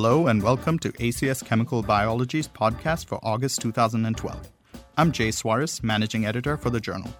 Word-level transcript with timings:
Hello 0.00 0.28
and 0.28 0.40
welcome 0.44 0.78
to 0.78 0.92
ACS 0.92 1.44
Chemical 1.44 1.82
Biology's 1.82 2.46
podcast 2.46 3.06
for 3.06 3.18
August 3.24 3.60
2012. 3.62 4.48
I'm 4.96 5.10
Jay 5.10 5.32
Suarez, 5.32 5.82
managing 5.82 6.24
editor 6.24 6.56
for 6.56 6.70
the 6.70 6.78
journal. 6.78 7.12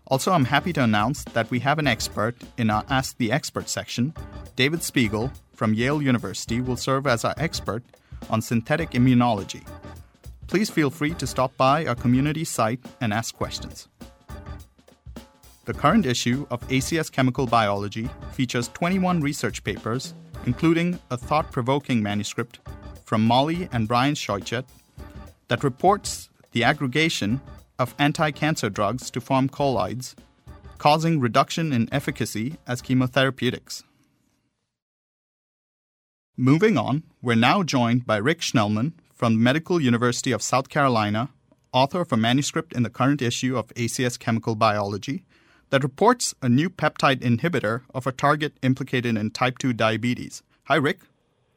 Also, 0.07 0.31
I'm 0.31 0.45
happy 0.45 0.73
to 0.73 0.85
announce 0.85 1.25
that 1.25 1.51
we 1.51 1.59
have 1.59 1.81
an 1.81 1.89
expert 1.89 2.37
in 2.59 2.71
our 2.71 2.85
Ask 2.89 3.17
the 3.17 3.33
Expert 3.33 3.69
section. 3.69 4.15
David 4.55 4.85
Spiegel 4.85 5.33
from 5.53 5.75
Yale 5.75 6.01
University 6.01 6.61
will 6.61 6.77
serve 6.77 7.09
as 7.09 7.25
our 7.25 7.35
expert 7.39 7.83
on 8.29 8.41
synthetic 8.41 8.93
immunology 8.93 9.67
please 10.51 10.69
feel 10.69 10.91
free 10.91 11.15
to 11.15 11.29
stop 11.29 11.57
by 11.57 11.87
our 11.87 11.95
community 11.95 12.43
site 12.43 12.81
and 13.01 13.13
ask 13.13 13.37
questions. 13.37 13.87
The 15.65 15.73
current 15.73 16.07
issue 16.07 16.45
of 16.51 16.67
ACS 16.69 17.13
Chemical 17.13 17.47
Biology 17.47 18.11
features 18.33 18.67
21 18.75 19.21
research 19.21 19.63
papers, 19.63 20.13
including 20.47 20.99
a 21.13 21.17
thought 21.17 21.53
provoking 21.53 22.03
manuscript 22.03 22.59
from 23.05 23.25
Molly 23.25 23.69
and 23.71 23.87
Brian 23.87 24.15
Scheuchert 24.15 24.65
that 25.47 25.63
reports 25.63 26.29
the 26.51 26.65
aggregation 26.65 27.41
of 27.79 27.95
anti 28.01 28.33
cancer 28.33 28.69
drugs 28.69 29.09
to 29.13 29.21
form 29.21 29.49
colloids, 29.49 30.17
causing 30.79 31.21
reduction 31.21 31.73
in 31.73 31.89
efficacy 31.93 32.57
as 32.67 32.83
chemotherapeutics. 32.83 33.85
Moving 36.37 36.77
on, 36.77 37.05
we're 37.23 37.37
now 37.37 37.63
joined 37.63 38.05
by 38.05 38.17
Rick 38.17 38.41
Schnellman 38.41 38.95
from 39.21 39.35
the 39.35 39.39
Medical 39.39 39.79
University 39.83 40.33
of 40.33 40.41
South 40.41 40.71
Carolina, 40.71 41.29
author 41.75 42.01
of 42.01 42.11
a 42.11 42.17
manuscript 42.17 42.73
in 42.73 42.85
the 42.85 42.89
current 42.89 43.21
issue 43.21 43.55
of 43.55 43.67
ACS 43.75 44.19
Chemical 44.19 44.55
Biology 44.55 45.25
that 45.69 45.83
reports 45.83 46.35
a 46.41 46.49
new 46.49 46.71
peptide 46.71 47.21
inhibitor 47.21 47.83
of 47.93 48.07
a 48.07 48.13
target 48.13 48.55
implicated 48.63 49.19
in 49.19 49.31
type 49.31 49.59
2 49.59 49.75
diabetes. 49.75 50.43
Hi, 50.69 50.77
Rick. 50.77 51.01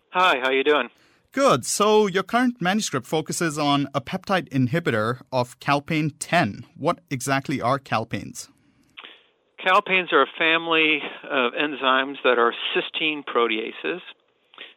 Hi, 0.10 0.40
how 0.42 0.50
are 0.50 0.54
you 0.54 0.66
doing? 0.66 0.90
Good. 1.32 1.66
So 1.66 2.06
your 2.06 2.24
current 2.24 2.62
manuscript 2.62 3.08
focuses 3.08 3.58
on 3.58 3.88
a 3.94 4.02
peptide 4.02 4.50
inhibitor 4.50 5.22
of 5.32 5.58
calpain 5.62 6.10
10. 6.20 6.66
What 6.76 7.00
exactly 7.10 7.62
are 7.62 7.80
calpains? 7.80 8.50
Calpains 9.66 10.12
are 10.12 10.24
a 10.24 10.38
family 10.38 11.00
of 11.24 11.54
enzymes 11.54 12.18
that 12.26 12.38
are 12.38 12.54
cysteine 12.76 13.24
proteases. 13.24 14.02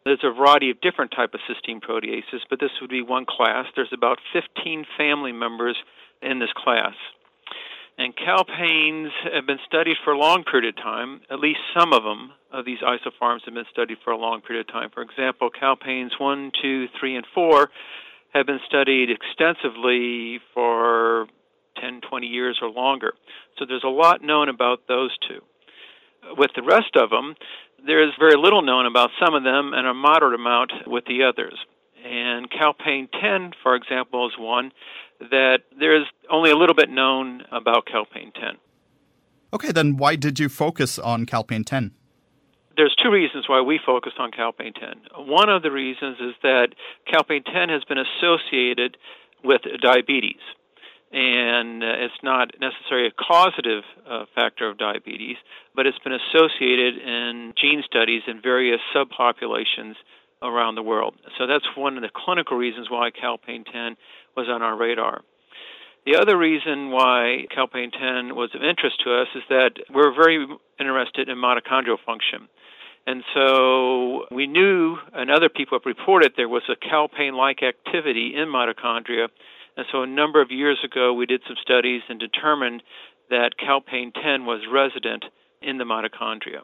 There's 0.07 0.23
a 0.23 0.31
variety 0.31 0.71
of 0.71 0.81
different 0.81 1.11
type 1.11 1.35
of 1.35 1.41
cysteine 1.51 1.83
proteases, 1.83 2.47
but 2.49 2.61
this 2.61 2.71
would 2.81 2.91
be 2.91 3.03
one 3.03 3.27
class. 3.29 3.67
There's 3.75 3.93
about 3.93 4.21
15 4.33 4.87
family 4.97 5.33
members 5.33 5.77
in 6.23 6.39
this 6.39 6.53
class. 6.57 6.95
And 7.99 8.15
calpains 8.15 9.11
have 9.35 9.49
been 9.49 9.59
studied 9.67 9.97
for 10.05 10.13
a 10.13 10.19
long 10.19 10.45
period 10.45 10.69
of 10.69 10.77
time. 10.77 11.23
At 11.29 11.41
least 11.41 11.59
some 11.77 11.93
of 11.93 12.05
them, 12.05 12.31
of 12.53 12.65
these 12.65 12.79
isoforms, 12.87 13.41
have 13.47 13.55
been 13.55 13.65
studied 13.73 13.99
for 14.05 14.13
a 14.13 14.17
long 14.17 14.43
period 14.43 14.69
of 14.69 14.73
time. 14.73 14.91
For 14.95 15.03
example, 15.03 15.51
calpains 15.51 16.13
1, 16.21 16.53
2, 16.63 16.87
3, 17.01 17.17
and 17.17 17.27
4 17.35 17.69
have 18.33 18.47
been 18.47 18.61
studied 18.65 19.09
extensively 19.11 20.39
for 20.55 21.27
10, 21.81 22.03
20 22.09 22.27
years 22.29 22.61
or 22.63 22.71
longer. 22.71 23.15
So 23.59 23.65
there's 23.67 23.83
a 23.83 23.89
lot 23.89 24.23
known 24.23 24.49
about 24.49 24.87
those 24.87 25.11
two. 25.27 25.41
With 26.37 26.51
the 26.55 26.63
rest 26.63 26.95
of 26.95 27.11
them, 27.11 27.35
there 27.85 28.03
is 28.03 28.13
very 28.19 28.37
little 28.37 28.63
known 28.63 28.87
about 28.87 29.11
some 29.23 29.35
of 29.35 29.43
them 29.43 29.73
and 29.75 29.87
a 29.87 29.95
moderate 29.95 30.35
amount 30.35 30.73
with 30.87 31.05
the 31.07 31.25
others. 31.25 31.59
And 32.05 32.49
Calpain 32.51 33.09
10, 33.21 33.53
for 33.63 33.75
example, 33.75 34.29
is 34.29 34.35
one 34.39 34.73
that 35.19 35.61
there 35.79 35.97
is 35.97 36.07
only 36.31 36.51
a 36.51 36.57
little 36.57 36.75
bit 36.75 36.91
known 36.91 37.43
about 37.51 37.87
Calpain 37.87 38.33
10. 38.35 38.59
Okay, 39.53 39.73
then 39.73 39.97
why 39.97 40.17
did 40.17 40.39
you 40.39 40.49
focus 40.49 40.99
on 40.99 41.27
Calpain 41.27 41.65
10? 41.65 41.93
There's 42.77 42.95
two 43.03 43.11
reasons 43.11 43.49
why 43.49 43.63
we 43.63 43.81
focused 43.85 44.19
on 44.19 44.31
Calpain 44.31 44.75
10. 44.75 45.27
One 45.27 45.49
of 45.49 45.63
the 45.63 45.71
reasons 45.71 46.19
is 46.21 46.35
that 46.43 46.75
Calpain 47.11 47.43
10 47.45 47.71
has 47.71 47.83
been 47.85 47.99
associated 47.99 48.99
with 49.43 49.63
diabetes 49.81 50.41
and 51.13 51.83
uh, 51.83 52.05
it's 52.05 52.23
not 52.23 52.51
necessarily 52.61 53.09
a 53.09 53.11
causative 53.13 53.85
uh, 54.09 54.25
factor 54.35 54.69
of 54.69 54.79
diabetes, 54.79 55.37
but 55.75 55.87
it's 55.87 55.99
been 56.01 56.13
associated 56.13 56.99
in 56.99 57.55
gene 57.61 57.83
studies 57.87 58.23
in 58.27 58.41
various 58.43 58.81
subpopulations 58.95 59.95
around 60.43 60.75
the 60.75 60.83
world. 60.83 61.15
So 61.39 61.47
that's 61.47 61.65
one 61.77 61.97
of 61.97 62.03
the 62.03 62.11
clinical 62.15 62.57
reasons 62.57 62.91
why 62.91 63.11
Calpain 63.11 63.65
10 63.65 63.97
was 64.37 64.49
on 64.49 64.63
our 64.63 64.77
radar. 64.77 65.23
The 66.05 66.17
other 66.17 66.37
reason 66.37 66.91
why 66.91 67.47
Calpain 67.55 67.91
10 67.91 68.37
was 68.37 68.51
of 68.55 68.63
interest 68.63 69.03
to 69.05 69.15
us 69.15 69.29
is 69.35 69.43
that 69.49 69.73
we're 69.93 70.15
very 70.15 70.47
interested 70.79 71.29
in 71.29 71.39
mitochondrial 71.39 71.99
function. 72.05 72.49
And 73.09 73.23
so 73.35 74.27
we 74.31 74.47
knew, 74.47 74.97
and 75.13 75.31
other 75.31 75.49
people 75.49 75.79
have 75.79 75.87
reported, 75.87 76.33
there 76.37 76.49
was 76.49 76.63
a 76.69 76.77
calpain 76.77 77.35
like 77.35 77.63
activity 77.63 78.35
in 78.35 78.49
mitochondria 78.49 79.29
and 79.77 79.87
so 79.93 80.03
a 80.03 80.07
number 80.07 80.41
of 80.41 80.51
years 80.51 80.79
ago, 80.85 81.13
we 81.13 81.27
did 81.27 81.43
some 81.47 81.57
studies 81.61 82.03
and 82.09 82.19
determined 82.19 82.83
that 83.31 83.59
calpain 83.59 84.13
10 84.13 84.47
was 84.47 84.61
resident 84.73 85.25
in 85.61 85.79
the 85.79 85.85
mitochondria. 85.85 86.61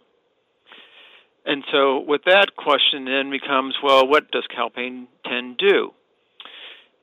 And 1.44 1.64
so 1.72 1.98
with 2.00 2.22
that 2.26 2.56
question 2.56 3.04
then 3.04 3.30
becomes, 3.30 3.74
well, 3.82 4.06
what 4.06 4.30
does 4.30 4.46
calpain 4.54 5.08
10 5.26 5.56
do? 5.58 5.90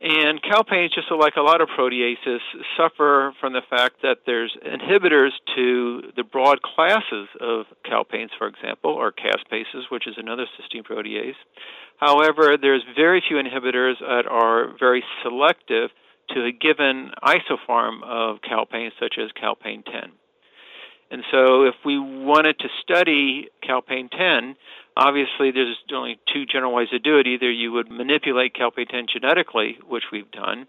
And 0.01 0.41
calpains, 0.41 0.93
just 0.95 1.11
like 1.11 1.35
a 1.35 1.41
lot 1.41 1.59
of 1.59 1.67
proteases, 1.77 2.39
suffer 2.77 3.33
from 3.41 3.51
the 3.51 3.61
fact 3.69 3.95
that 4.01 4.19
there's 4.25 4.55
inhibitors 4.65 5.31
to 5.55 6.13
the 6.15 6.23
broad 6.23 6.61
classes 6.61 7.27
of 7.41 7.65
calpains, 7.83 8.31
for 8.37 8.47
example, 8.47 8.91
or 8.91 9.11
caspases, 9.11 9.91
which 9.91 10.07
is 10.07 10.15
another 10.17 10.45
cysteine 10.55 10.87
protease. 10.87 11.35
However, 11.97 12.55
there's 12.55 12.83
very 12.95 13.21
few 13.27 13.35
inhibitors 13.35 13.99
that 13.99 14.23
are 14.25 14.73
very 14.79 15.03
selective 15.21 15.89
to 16.29 16.45
a 16.45 16.51
given 16.53 17.11
isoform 17.21 18.01
of 18.03 18.37
calpain, 18.41 18.91
such 19.01 19.15
as 19.21 19.31
calpain 19.33 19.83
10. 19.83 20.11
And 21.11 21.23
so, 21.29 21.63
if 21.63 21.75
we 21.83 21.99
wanted 21.99 22.59
to 22.59 22.69
study 22.83 23.49
calpain 23.61 24.09
10, 24.09 24.55
obviously 24.99 25.51
there's 25.51 25.77
only 25.93 26.19
two 26.31 26.45
general 26.45 26.73
ways 26.73 26.89
to 26.89 26.99
do 26.99 27.17
it. 27.17 27.27
Either 27.27 27.49
you 27.49 27.71
would 27.71 27.89
manipulate 27.89 28.53
calpain 28.53 28.87
10 28.87 29.07
genetically, 29.11 29.77
which 29.87 30.03
we've 30.11 30.29
done, 30.31 30.67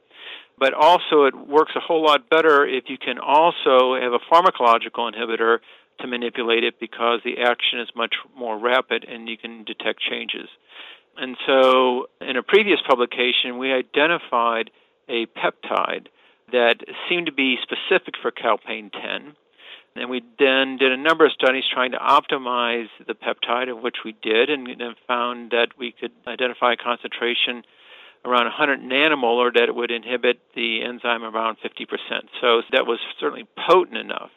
but 0.58 0.72
also 0.72 1.24
it 1.24 1.34
works 1.34 1.72
a 1.76 1.80
whole 1.80 2.04
lot 2.04 2.30
better 2.30 2.66
if 2.66 2.84
you 2.88 2.96
can 2.96 3.18
also 3.18 3.94
have 4.00 4.12
a 4.12 4.20
pharmacological 4.32 5.10
inhibitor 5.12 5.58
to 6.00 6.06
manipulate 6.06 6.64
it 6.64 6.78
because 6.78 7.20
the 7.24 7.38
action 7.42 7.80
is 7.80 7.88
much 7.94 8.14
more 8.36 8.58
rapid 8.58 9.04
and 9.04 9.28
you 9.28 9.36
can 9.36 9.64
detect 9.64 10.00
changes. 10.00 10.48
And 11.16 11.36
so, 11.46 12.06
in 12.20 12.36
a 12.36 12.42
previous 12.42 12.78
publication, 12.88 13.58
we 13.58 13.72
identified 13.72 14.70
a 15.08 15.26
peptide 15.26 16.06
that 16.52 16.76
seemed 17.08 17.26
to 17.26 17.32
be 17.32 17.56
specific 17.62 18.14
for 18.22 18.30
calpain 18.30 18.90
10. 18.90 19.34
And 19.96 20.08
we 20.08 20.22
then 20.38 20.76
did 20.76 20.92
a 20.92 20.96
number 20.96 21.26
of 21.26 21.32
studies 21.32 21.64
trying 21.72 21.90
to 21.92 21.98
optimize 21.98 22.88
the 23.06 23.14
peptide, 23.14 23.70
of 23.70 23.82
which 23.82 23.96
we 24.04 24.14
did, 24.22 24.48
and 24.48 24.68
found 25.08 25.50
that 25.50 25.68
we 25.78 25.92
could 25.92 26.12
identify 26.26 26.74
a 26.74 26.76
concentration 26.76 27.64
around 28.24 28.44
100 28.44 28.80
nanomolar 28.80 29.52
that 29.52 29.64
it 29.64 29.74
would 29.74 29.90
inhibit 29.90 30.40
the 30.54 30.82
enzyme 30.84 31.24
around 31.24 31.56
50%. 31.58 31.88
So 32.40 32.62
that 32.70 32.86
was 32.86 32.98
certainly 33.18 33.48
potent 33.68 33.96
enough. 33.96 34.30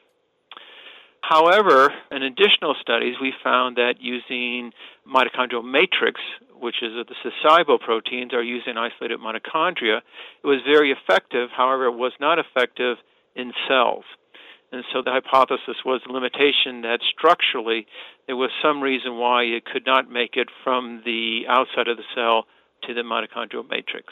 However, 1.22 1.94
in 2.12 2.24
additional 2.24 2.76
studies, 2.82 3.16
we 3.22 3.32
found 3.44 3.78
that 3.78 4.02
using 4.02 4.72
mitochondrial 5.08 5.64
matrix, 5.64 6.20
which 6.60 6.82
is 6.82 6.92
the 6.96 7.32
soluble 7.42 7.78
proteins 7.78 8.32
used 8.34 8.68
in 8.68 8.78
isolated 8.78 9.20
mitochondria, 9.20 10.00
it 10.44 10.48
was 10.48 10.60
very 10.66 10.92
effective. 10.92 11.50
However, 11.56 11.86
it 11.86 11.96
was 11.96 12.12
not 12.20 12.40
effective 12.40 12.98
in 13.36 13.54
cells. 13.68 14.04
And 14.74 14.84
so 14.92 15.04
the 15.04 15.12
hypothesis 15.12 15.86
was 15.86 16.02
the 16.04 16.12
limitation 16.12 16.82
that 16.82 16.98
structurally 17.16 17.86
there 18.26 18.36
was 18.36 18.50
some 18.60 18.82
reason 18.82 19.18
why 19.20 19.44
it 19.44 19.66
could 19.66 19.86
not 19.86 20.10
make 20.10 20.32
it 20.34 20.50
from 20.64 21.04
the 21.06 21.44
outside 21.48 21.88
of 21.88 21.98
the 21.98 22.04
cell 22.16 22.48
to 22.88 22.96
the 22.96 23.02
mitochondrial 23.02 23.70
matrix. 23.70 24.12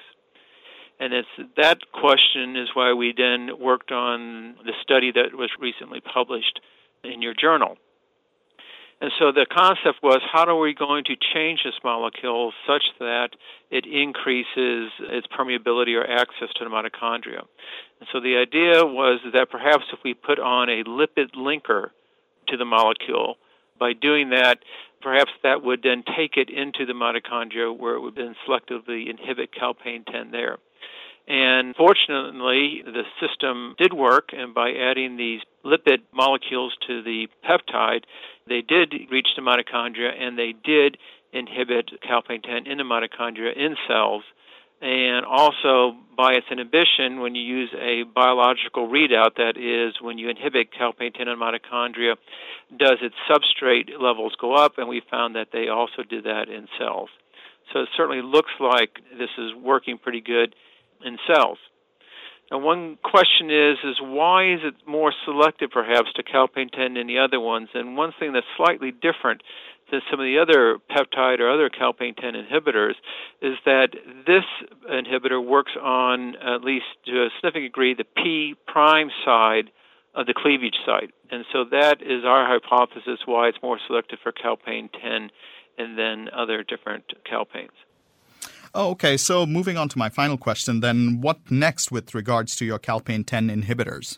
And 0.99 1.13
it's 1.13 1.51
that 1.57 1.79
question 1.91 2.55
is 2.55 2.69
why 2.75 2.93
we 2.93 3.11
then 3.17 3.59
worked 3.59 3.91
on 3.91 4.53
the 4.63 4.73
study 4.83 5.11
that 5.11 5.33
was 5.33 5.49
recently 5.59 5.99
published 5.99 6.59
in 7.03 7.23
your 7.23 7.33
journal. 7.33 7.77
And 9.01 9.11
so 9.17 9.31
the 9.31 9.47
concept 9.49 10.03
was 10.03 10.21
how 10.31 10.45
are 10.45 10.59
we 10.59 10.75
going 10.75 11.03
to 11.05 11.15
change 11.33 11.61
this 11.65 11.73
molecule 11.83 12.53
such 12.67 12.83
that 12.99 13.29
it 13.71 13.87
increases 13.87 14.91
its 14.99 15.25
permeability 15.25 15.97
or 15.99 16.05
access 16.07 16.49
to 16.57 16.63
the 16.63 16.69
mitochondria? 16.69 17.41
And 17.99 18.07
so 18.13 18.19
the 18.21 18.37
idea 18.37 18.85
was 18.85 19.19
that 19.33 19.49
perhaps 19.49 19.85
if 19.91 19.99
we 20.03 20.13
put 20.13 20.37
on 20.37 20.69
a 20.69 20.83
lipid 20.83 21.33
linker 21.35 21.89
to 22.49 22.57
the 22.57 22.65
molecule, 22.65 23.37
by 23.79 23.93
doing 23.93 24.29
that, 24.29 24.59
perhaps 25.01 25.31
that 25.41 25.63
would 25.63 25.81
then 25.81 26.03
take 26.15 26.37
it 26.37 26.51
into 26.51 26.85
the 26.85 26.93
mitochondria 26.93 27.75
where 27.75 27.95
it 27.95 28.01
would 28.01 28.15
then 28.15 28.35
selectively 28.47 29.09
inhibit 29.09 29.49
calpain 29.51 30.05
10 30.05 30.29
there. 30.29 30.59
And 31.27 31.75
fortunately, 31.75 32.83
the 32.83 33.03
system 33.19 33.75
did 33.77 33.93
work, 33.93 34.29
and 34.33 34.53
by 34.53 34.71
adding 34.71 35.17
these 35.17 35.41
lipid 35.63 35.99
molecules 36.13 36.75
to 36.87 37.03
the 37.03 37.27
peptide, 37.47 38.03
they 38.47 38.61
did 38.61 38.93
reach 39.11 39.27
the 39.35 39.41
mitochondria 39.41 40.11
and 40.19 40.37
they 40.37 40.53
did 40.63 40.97
inhibit 41.31 41.91
calpain 42.01 42.41
10 42.41 42.67
in 42.67 42.77
the 42.77 42.83
mitochondria 42.83 43.55
in 43.55 43.75
cells. 43.87 44.23
And 44.81 45.25
also, 45.25 45.95
by 46.17 46.33
its 46.33 46.47
inhibition, 46.49 47.19
when 47.19 47.35
you 47.35 47.43
use 47.43 47.69
a 47.79 48.01
biological 48.03 48.87
readout, 48.89 49.35
that 49.37 49.55
is, 49.55 50.01
when 50.01 50.17
you 50.17 50.27
inhibit 50.27 50.69
calpain 50.73 51.13
10 51.13 51.27
in 51.27 51.37
mitochondria, 51.37 52.15
does 52.75 52.97
its 53.01 53.15
substrate 53.29 53.91
levels 54.01 54.33
go 54.41 54.55
up? 54.55 54.79
And 54.79 54.89
we 54.89 55.01
found 55.09 55.35
that 55.35 55.49
they 55.53 55.67
also 55.67 56.01
did 56.01 56.23
that 56.23 56.49
in 56.49 56.67
cells. 56.79 57.09
So 57.71 57.81
it 57.81 57.89
certainly 57.95 58.23
looks 58.23 58.51
like 58.59 58.99
this 59.17 59.29
is 59.37 59.53
working 59.53 59.99
pretty 59.99 60.21
good 60.21 60.55
in 61.05 61.17
cells. 61.27 61.57
Now, 62.51 62.57
one 62.57 62.97
question 63.01 63.49
is, 63.49 63.77
is 63.85 63.95
why 64.01 64.53
is 64.53 64.59
it 64.63 64.73
more 64.85 65.13
selective, 65.23 65.71
perhaps, 65.71 66.11
to 66.15 66.23
calpain 66.23 66.69
10 66.69 66.95
than 66.95 67.07
the 67.07 67.19
other 67.19 67.39
ones? 67.39 67.69
And 67.73 67.95
one 67.95 68.11
thing 68.19 68.33
that's 68.33 68.45
slightly 68.57 68.91
different 68.91 69.41
than 69.89 70.01
some 70.11 70.19
of 70.19 70.25
the 70.25 70.37
other 70.37 70.77
peptide 70.91 71.39
or 71.39 71.49
other 71.49 71.69
calpain 71.69 72.13
10 72.13 72.33
inhibitors 72.33 72.95
is 73.41 73.55
that 73.65 73.89
this 74.27 74.43
inhibitor 74.89 75.43
works 75.43 75.71
on, 75.81 76.35
at 76.35 76.61
least 76.61 76.85
to 77.05 77.23
a 77.23 77.29
significant 77.37 77.71
degree, 77.71 77.93
the 77.93 78.03
P 78.03 78.55
prime 78.67 79.09
side 79.23 79.71
of 80.13 80.25
the 80.25 80.33
cleavage 80.35 80.75
site. 80.85 81.11
And 81.29 81.45
so 81.53 81.63
that 81.71 82.01
is 82.01 82.25
our 82.25 82.45
hypothesis 82.45 83.19
why 83.25 83.47
it's 83.47 83.59
more 83.63 83.79
selective 83.87 84.19
for 84.21 84.33
calpain 84.33 84.89
10 85.01 85.29
and 85.77 85.97
then 85.97 86.27
other 86.35 86.63
different 86.63 87.05
calpains. 87.23 87.71
Oh, 88.73 88.91
okay. 88.91 89.17
So 89.17 89.45
moving 89.45 89.77
on 89.77 89.89
to 89.89 89.97
my 89.97 90.09
final 90.09 90.37
question, 90.37 90.79
then 90.79 91.19
what 91.21 91.51
next 91.51 91.91
with 91.91 92.15
regards 92.15 92.55
to 92.57 92.65
your 92.65 92.79
calpain 92.79 93.23
10 93.23 93.49
inhibitors? 93.49 94.17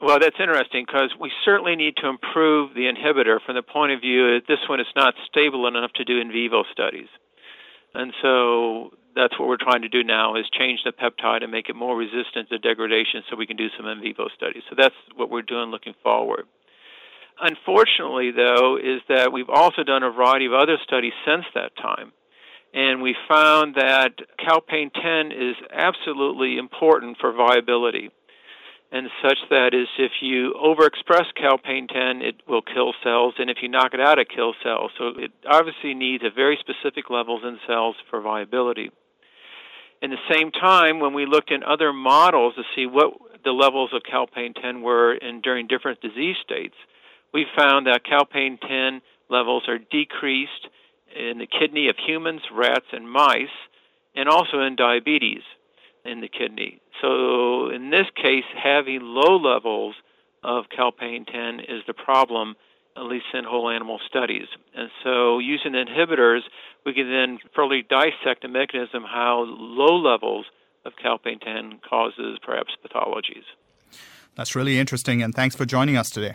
Well, 0.00 0.18
that's 0.18 0.36
interesting 0.40 0.84
because 0.86 1.12
we 1.20 1.30
certainly 1.44 1.76
need 1.76 1.96
to 1.98 2.08
improve 2.08 2.74
the 2.74 2.90
inhibitor 2.90 3.38
from 3.44 3.54
the 3.54 3.62
point 3.62 3.92
of 3.92 4.00
view 4.00 4.34
that 4.34 4.48
this 4.48 4.58
one 4.68 4.80
is 4.80 4.86
not 4.96 5.14
stable 5.28 5.66
enough 5.66 5.92
to 5.96 6.04
do 6.04 6.18
in 6.18 6.32
vivo 6.32 6.64
studies. 6.72 7.08
And 7.92 8.12
so 8.22 8.90
that's 9.14 9.38
what 9.38 9.48
we're 9.48 9.60
trying 9.60 9.82
to 9.82 9.88
do 9.88 10.02
now 10.02 10.36
is 10.36 10.46
change 10.58 10.80
the 10.84 10.92
peptide 10.92 11.42
and 11.42 11.52
make 11.52 11.68
it 11.68 11.76
more 11.76 11.96
resistant 11.96 12.48
to 12.48 12.58
degradation 12.58 13.22
so 13.28 13.36
we 13.36 13.46
can 13.46 13.56
do 13.56 13.68
some 13.76 13.86
in 13.86 14.00
vivo 14.00 14.28
studies. 14.34 14.62
So 14.70 14.76
that's 14.76 14.94
what 15.16 15.30
we're 15.30 15.42
doing 15.42 15.70
looking 15.70 15.94
forward. 16.02 16.46
Unfortunately, 17.38 18.30
though, 18.30 18.76
is 18.76 19.02
that 19.08 19.32
we've 19.32 19.50
also 19.50 19.84
done 19.84 20.02
a 20.02 20.10
variety 20.10 20.46
of 20.46 20.54
other 20.54 20.76
studies 20.82 21.12
since 21.26 21.44
that 21.54 21.76
time 21.76 22.12
and 22.72 23.02
we 23.02 23.16
found 23.28 23.74
that 23.74 24.14
calpain 24.38 24.90
10 24.90 25.32
is 25.32 25.56
absolutely 25.72 26.58
important 26.58 27.16
for 27.18 27.32
viability 27.32 28.10
and 28.92 29.08
such 29.22 29.38
that 29.50 29.72
is 29.72 29.86
if 29.98 30.12
you 30.20 30.54
overexpress 30.54 31.26
calpain 31.36 31.86
10 31.86 32.22
it 32.22 32.42
will 32.48 32.62
kill 32.62 32.92
cells 33.04 33.34
and 33.38 33.48
if 33.48 33.58
you 33.62 33.68
knock 33.68 33.94
it 33.94 34.00
out 34.00 34.18
it 34.18 34.28
kills 34.28 34.56
cells. 34.62 34.90
So 34.98 35.12
it 35.16 35.30
obviously 35.48 35.94
needs 35.94 36.24
a 36.24 36.30
very 36.34 36.58
specific 36.60 37.08
levels 37.08 37.42
in 37.44 37.58
cells 37.66 37.96
for 38.08 38.20
viability. 38.20 38.90
In 40.02 40.10
the 40.10 40.34
same 40.34 40.50
time 40.50 40.98
when 40.98 41.14
we 41.14 41.26
looked 41.26 41.50
in 41.50 41.62
other 41.62 41.92
models 41.92 42.54
to 42.56 42.62
see 42.74 42.86
what 42.86 43.12
the 43.44 43.52
levels 43.52 43.90
of 43.92 44.02
calpain 44.02 44.54
10 44.54 44.82
were 44.82 45.14
in 45.14 45.40
during 45.40 45.66
different 45.66 46.00
disease 46.00 46.36
states 46.42 46.74
we 47.32 47.46
found 47.56 47.86
that 47.86 48.04
calpain 48.04 48.58
10 48.58 49.00
levels 49.28 49.68
are 49.68 49.78
decreased 49.78 50.66
in 51.14 51.38
the 51.38 51.46
kidney 51.46 51.88
of 51.88 51.96
humans, 51.96 52.42
rats, 52.52 52.86
and 52.92 53.10
mice, 53.10 53.48
and 54.14 54.28
also 54.28 54.60
in 54.60 54.76
diabetes 54.76 55.42
in 56.04 56.20
the 56.20 56.28
kidney. 56.28 56.80
So, 57.00 57.70
in 57.70 57.90
this 57.90 58.06
case, 58.16 58.44
having 58.56 59.00
low 59.02 59.36
levels 59.36 59.94
of 60.42 60.64
calpain 60.74 61.26
10 61.26 61.60
is 61.60 61.82
the 61.86 61.94
problem, 61.94 62.56
at 62.96 63.04
least 63.04 63.26
in 63.34 63.44
whole 63.44 63.68
animal 63.68 63.98
studies. 64.08 64.46
And 64.74 64.90
so, 65.04 65.38
using 65.38 65.72
inhibitors, 65.72 66.40
we 66.84 66.94
can 66.94 67.10
then 67.10 67.38
further 67.54 67.82
dissect 67.82 68.42
the 68.42 68.48
mechanism 68.48 69.04
how 69.04 69.44
low 69.46 69.96
levels 69.96 70.46
of 70.84 70.92
calpain 71.00 71.38
10 71.40 71.80
causes 71.88 72.38
perhaps 72.42 72.72
pathologies. 72.84 73.44
That's 74.36 74.54
really 74.54 74.78
interesting, 74.78 75.22
and 75.22 75.34
thanks 75.34 75.54
for 75.54 75.66
joining 75.66 75.96
us 75.96 76.08
today. 76.10 76.34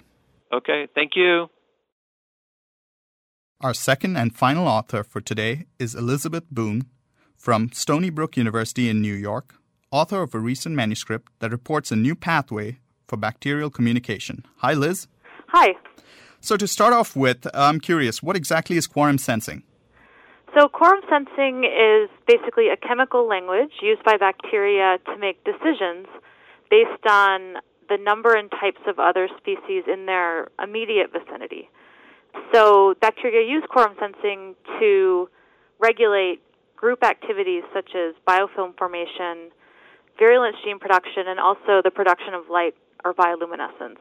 Okay, 0.53 0.87
thank 0.93 1.11
you. 1.15 1.49
Our 3.65 3.73
second 3.73 4.15
and 4.15 4.31
final 4.31 4.67
author 4.67 5.03
for 5.03 5.21
today 5.21 5.65
is 5.79 5.95
Elizabeth 5.95 6.43
Boone 6.51 6.85
from 7.35 7.71
Stony 7.71 8.11
Brook 8.11 8.37
University 8.37 8.89
in 8.89 9.01
New 9.01 9.15
York, 9.15 9.55
author 9.89 10.21
of 10.21 10.35
a 10.35 10.39
recent 10.39 10.75
manuscript 10.75 11.31
that 11.39 11.49
reports 11.49 11.91
a 11.91 11.95
new 11.95 12.13
pathway 12.13 12.77
for 13.07 13.17
bacterial 13.17 13.71
communication. 13.71 14.45
Hi, 14.57 14.73
Liz. 14.75 15.07
Hi. 15.47 15.73
So, 16.41 16.57
to 16.57 16.67
start 16.67 16.93
off 16.93 17.15
with, 17.15 17.47
I'm 17.55 17.79
curious, 17.79 18.21
what 18.21 18.35
exactly 18.35 18.77
is 18.77 18.85
quorum 18.85 19.17
sensing? 19.17 19.63
So, 20.53 20.67
quorum 20.67 21.01
sensing 21.09 21.63
is 21.63 22.07
basically 22.27 22.69
a 22.69 22.77
chemical 22.77 23.27
language 23.27 23.71
used 23.81 24.03
by 24.03 24.17
bacteria 24.17 24.99
to 25.07 25.17
make 25.17 25.43
decisions 25.43 26.05
based 26.69 27.07
on 27.09 27.55
the 27.89 27.97
number 27.97 28.35
and 28.35 28.51
types 28.51 28.81
of 28.85 28.99
other 28.99 29.27
species 29.39 29.85
in 29.91 30.05
their 30.05 30.49
immediate 30.61 31.11
vicinity. 31.11 31.67
So 32.53 32.95
bacteria 33.01 33.47
use 33.47 33.63
quorum 33.69 33.95
sensing 33.99 34.55
to 34.79 35.29
regulate 35.79 36.41
group 36.75 37.03
activities 37.03 37.63
such 37.73 37.91
as 37.95 38.13
biofilm 38.27 38.77
formation, 38.77 39.51
virulence 40.19 40.57
gene 40.63 40.79
production, 40.79 41.27
and 41.27 41.39
also 41.39 41.81
the 41.83 41.91
production 41.91 42.33
of 42.33 42.49
light 42.49 42.75
or 43.03 43.13
bioluminescence. 43.13 43.99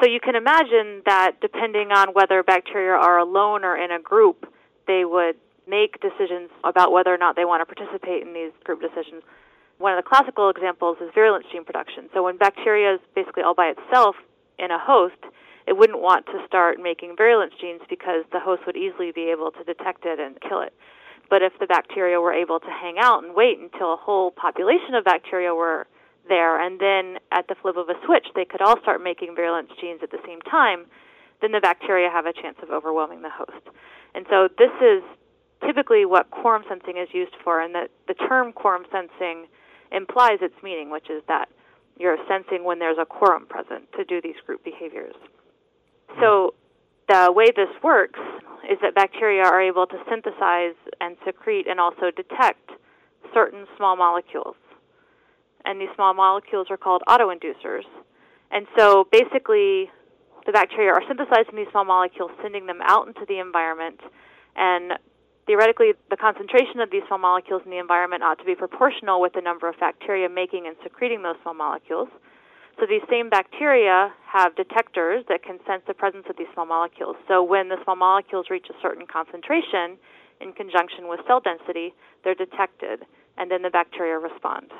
So 0.00 0.08
you 0.08 0.20
can 0.20 0.36
imagine 0.36 1.02
that 1.06 1.40
depending 1.40 1.92
on 1.92 2.08
whether 2.14 2.42
bacteria 2.42 2.92
are 2.92 3.18
alone 3.18 3.64
or 3.64 3.76
in 3.76 3.90
a 3.90 4.00
group, 4.00 4.46
they 4.86 5.04
would 5.04 5.36
make 5.68 6.00
decisions 6.00 6.50
about 6.64 6.92
whether 6.92 7.12
or 7.12 7.18
not 7.18 7.36
they 7.36 7.44
want 7.44 7.66
to 7.66 7.74
participate 7.74 8.22
in 8.26 8.32
these 8.34 8.52
group 8.64 8.80
decisions. 8.80 9.22
One 9.78 9.96
of 9.96 10.02
the 10.02 10.08
classical 10.08 10.50
examples 10.50 10.98
is 11.00 11.10
virulence 11.14 11.46
gene 11.52 11.64
production. 11.64 12.08
So 12.14 12.22
when 12.22 12.36
bacteria 12.36 12.94
is 12.94 13.00
basically 13.14 13.42
all 13.42 13.54
by 13.54 13.72
itself 13.76 14.16
in 14.58 14.70
a 14.70 14.78
host, 14.78 15.18
it 15.66 15.76
wouldn't 15.76 16.00
want 16.00 16.26
to 16.26 16.44
start 16.46 16.78
making 16.80 17.14
virulence 17.16 17.54
genes 17.60 17.82
because 17.88 18.24
the 18.32 18.40
host 18.40 18.62
would 18.66 18.76
easily 18.76 19.12
be 19.12 19.30
able 19.30 19.50
to 19.52 19.64
detect 19.64 20.04
it 20.04 20.18
and 20.18 20.40
kill 20.40 20.60
it. 20.60 20.74
But 21.30 21.42
if 21.42 21.52
the 21.58 21.66
bacteria 21.66 22.20
were 22.20 22.32
able 22.32 22.60
to 22.60 22.70
hang 22.70 22.96
out 22.98 23.24
and 23.24 23.34
wait 23.34 23.58
until 23.58 23.94
a 23.94 23.96
whole 23.96 24.30
population 24.30 24.94
of 24.94 25.04
bacteria 25.04 25.54
were 25.54 25.86
there, 26.28 26.60
and 26.60 26.78
then 26.78 27.18
at 27.32 27.48
the 27.48 27.54
flip 27.54 27.76
of 27.76 27.88
a 27.88 27.94
switch, 28.04 28.26
they 28.34 28.44
could 28.44 28.60
all 28.60 28.78
start 28.80 29.02
making 29.02 29.34
virulence 29.34 29.70
genes 29.80 30.00
at 30.02 30.10
the 30.10 30.20
same 30.26 30.40
time, 30.42 30.86
then 31.40 31.52
the 31.52 31.60
bacteria 31.60 32.10
have 32.10 32.26
a 32.26 32.32
chance 32.32 32.56
of 32.62 32.70
overwhelming 32.70 33.22
the 33.22 33.30
host. 33.30 33.66
And 34.14 34.26
so 34.28 34.48
this 34.58 34.70
is 34.80 35.02
typically 35.64 36.04
what 36.04 36.30
quorum 36.30 36.64
sensing 36.68 36.98
is 36.98 37.08
used 37.12 37.34
for, 37.42 37.60
and 37.60 37.74
that 37.74 37.90
the 38.08 38.14
term 38.14 38.52
quorum 38.52 38.84
sensing 38.92 39.46
implies 39.90 40.38
its 40.42 40.54
meaning, 40.62 40.90
which 40.90 41.08
is 41.10 41.22
that 41.28 41.48
you're 41.98 42.18
sensing 42.28 42.64
when 42.64 42.78
there's 42.78 42.98
a 43.00 43.06
quorum 43.06 43.46
present 43.46 43.90
to 43.96 44.04
do 44.04 44.20
these 44.20 44.36
group 44.46 44.64
behaviors. 44.64 45.14
So 46.20 46.54
the 47.08 47.32
way 47.34 47.46
this 47.54 47.70
works 47.82 48.20
is 48.70 48.78
that 48.82 48.94
bacteria 48.94 49.42
are 49.42 49.60
able 49.60 49.86
to 49.86 49.96
synthesize 50.08 50.76
and 51.00 51.16
secrete 51.24 51.66
and 51.66 51.80
also 51.80 52.10
detect 52.14 52.70
certain 53.34 53.66
small 53.76 53.96
molecules. 53.96 54.56
And 55.64 55.80
these 55.80 55.88
small 55.94 56.14
molecules 56.14 56.68
are 56.70 56.76
called 56.76 57.02
autoinducers. 57.08 57.84
And 58.50 58.66
so 58.76 59.06
basically, 59.10 59.90
the 60.46 60.52
bacteria 60.52 60.92
are 60.92 61.02
synthesizing 61.06 61.54
these 61.54 61.70
small 61.70 61.84
molecules, 61.84 62.30
sending 62.42 62.66
them 62.66 62.80
out 62.82 63.06
into 63.06 63.24
the 63.26 63.38
environment, 63.38 64.00
and 64.56 64.98
theoretically, 65.46 65.92
the 66.10 66.16
concentration 66.16 66.80
of 66.80 66.90
these 66.90 67.02
small 67.08 67.18
molecules 67.18 67.62
in 67.64 67.70
the 67.70 67.78
environment 67.78 68.22
ought 68.22 68.38
to 68.38 68.44
be 68.44 68.54
proportional 68.54 69.20
with 69.20 69.32
the 69.32 69.40
number 69.40 69.68
of 69.68 69.78
bacteria 69.78 70.28
making 70.28 70.66
and 70.66 70.76
secreting 70.82 71.22
those 71.22 71.36
small 71.42 71.54
molecules. 71.54 72.08
So 72.78 72.86
these 72.88 73.02
same 73.08 73.28
bacteria 73.30 74.12
have 74.26 74.56
detectors 74.56 75.24
that 75.28 75.42
can 75.42 75.58
sense 75.66 75.82
the 75.86 75.94
presence 75.94 76.24
of 76.28 76.36
these 76.36 76.48
small 76.54 76.66
molecules. 76.66 77.16
So 77.28 77.42
when 77.42 77.68
the 77.68 77.76
small 77.84 77.96
molecules 77.96 78.46
reach 78.50 78.66
a 78.70 78.74
certain 78.80 79.06
concentration 79.06 79.98
in 80.40 80.52
conjunction 80.52 81.08
with 81.08 81.20
cell 81.26 81.40
density, 81.40 81.94
they're 82.24 82.34
detected, 82.34 83.04
and 83.38 83.50
then 83.50 83.62
the 83.62 83.70
bacteria 83.70 84.18
respond. 84.18 84.72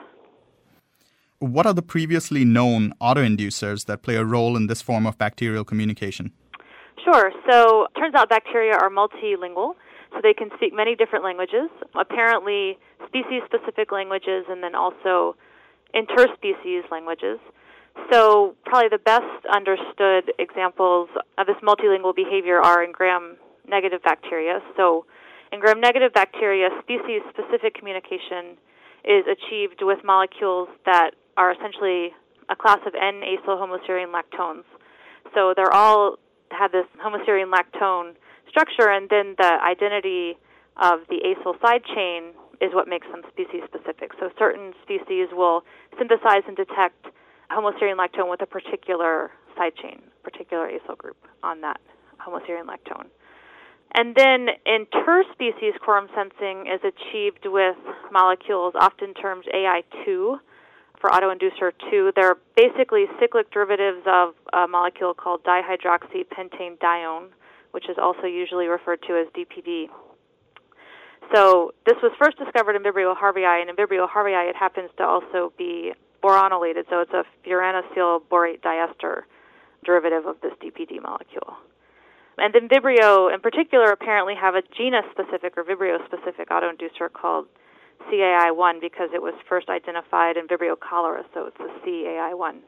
What 1.38 1.66
are 1.66 1.74
the 1.74 1.82
previously 1.82 2.44
known 2.44 2.94
autoinducers 3.00 3.86
that 3.86 4.02
play 4.02 4.16
a 4.16 4.24
role 4.24 4.56
in 4.56 4.68
this 4.68 4.80
form 4.80 5.06
of 5.06 5.18
bacterial 5.18 5.64
communication? 5.64 6.32
Sure. 7.04 7.32
So 7.50 7.84
it 7.84 7.98
turns 7.98 8.14
out 8.14 8.28
bacteria 8.28 8.74
are 8.74 8.90
multilingual, 8.90 9.74
so 10.12 10.20
they 10.22 10.34
can 10.34 10.50
speak 10.56 10.72
many 10.72 10.94
different 10.94 11.24
languages, 11.24 11.68
apparently 11.94 12.78
species 13.06 13.42
specific 13.44 13.90
languages, 13.90 14.44
and 14.48 14.62
then 14.62 14.74
also 14.74 15.36
interspecies 15.94 16.88
languages. 16.90 17.38
So, 18.10 18.54
probably 18.64 18.88
the 18.88 18.98
best 18.98 19.46
understood 19.52 20.32
examples 20.38 21.08
of 21.38 21.46
this 21.46 21.56
multilingual 21.62 22.14
behavior 22.14 22.60
are 22.60 22.82
in 22.82 22.92
gram 22.92 23.36
negative 23.68 24.02
bacteria. 24.02 24.60
So, 24.76 25.06
in 25.52 25.60
gram 25.60 25.80
negative 25.80 26.12
bacteria, 26.12 26.68
species 26.82 27.22
specific 27.30 27.74
communication 27.74 28.56
is 29.04 29.24
achieved 29.26 29.80
with 29.82 29.98
molecules 30.04 30.68
that 30.86 31.12
are 31.36 31.52
essentially 31.52 32.14
a 32.48 32.56
class 32.56 32.78
of 32.86 32.94
N-acyl 32.94 33.56
homoserine 33.56 34.12
lactones. 34.12 34.64
So 35.34 35.54
they're 35.56 35.72
all 35.72 36.16
have 36.50 36.72
this 36.72 36.86
homoserine 37.04 37.52
lactone 37.52 38.14
structure, 38.48 38.88
and 38.90 39.08
then 39.08 39.34
the 39.38 39.58
identity 39.64 40.36
of 40.76 41.00
the 41.08 41.20
acyl 41.24 41.60
side 41.60 41.82
chain 41.94 42.32
is 42.60 42.72
what 42.72 42.86
makes 42.88 43.06
them 43.08 43.22
species 43.32 43.62
specific. 43.66 44.12
So 44.20 44.30
certain 44.38 44.72
species 44.82 45.28
will 45.32 45.64
synthesize 45.98 46.44
and 46.46 46.56
detect 46.56 47.06
homoserine 47.52 47.96
lactone 47.96 48.30
with 48.30 48.42
a 48.42 48.46
particular 48.46 49.30
side 49.56 49.74
chain, 49.76 50.00
particular 50.22 50.68
acyl 50.68 50.96
group 50.96 51.16
on 51.42 51.60
that 51.60 51.80
homoserine 52.20 52.66
lactone. 52.66 53.06
And 53.94 54.14
then 54.16 54.48
interspecies 54.66 55.78
quorum 55.84 56.08
sensing 56.14 56.66
is 56.66 56.80
achieved 56.80 57.44
with 57.44 57.76
molecules 58.10 58.74
often 58.78 59.12
termed 59.12 59.44
AI2 59.54 60.38
for 60.98 61.10
autoinducer 61.10 61.72
2. 61.90 62.12
They're 62.16 62.36
basically 62.56 63.04
cyclic 63.20 63.50
derivatives 63.50 64.06
of 64.06 64.34
a 64.54 64.66
molecule 64.66 65.12
called 65.12 65.44
dihydroxypentane 65.44 66.78
dione, 66.80 67.28
which 67.72 67.90
is 67.90 67.96
also 68.00 68.24
usually 68.24 68.66
referred 68.66 69.02
to 69.08 69.14
as 69.20 69.26
DPD. 69.36 69.88
So 71.34 71.72
this 71.86 71.96
was 72.02 72.12
first 72.18 72.38
discovered 72.38 72.76
in 72.76 72.82
Vibrio 72.82 73.14
harveyi, 73.16 73.60
and 73.60 73.68
in 73.68 73.76
Vibrio 73.76 74.08
harveyi 74.08 74.48
it 74.48 74.56
happens 74.56 74.90
to 74.96 75.04
also 75.04 75.52
be 75.58 75.92
boranylated, 76.22 76.84
so 76.88 77.00
it's 77.00 77.12
a 77.12 77.24
furanosyl 77.46 78.22
borate 78.30 78.60
diester 78.60 79.22
derivative 79.84 80.26
of 80.26 80.36
this 80.40 80.52
DPD 80.62 81.02
molecule. 81.02 81.56
And 82.38 82.54
then 82.54 82.68
Vibrio, 82.68 83.32
in 83.32 83.40
particular, 83.40 83.90
apparently 83.90 84.34
have 84.34 84.54
a 84.54 84.62
genus-specific 84.76 85.56
or 85.56 85.64
Vibrio-specific 85.64 86.48
autoinducer 86.48 87.12
called 87.12 87.46
CAI1 88.10 88.80
because 88.80 89.10
it 89.14 89.20
was 89.20 89.34
first 89.48 89.68
identified 89.68 90.36
in 90.36 90.46
Vibrio 90.46 90.78
cholera, 90.78 91.24
so 91.34 91.46
it's 91.46 91.58
the 91.58 91.70
CAI1. 91.84 92.60